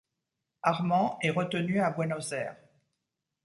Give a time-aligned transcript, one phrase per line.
[0.63, 2.57] Armand est retenu à Buenos Aires.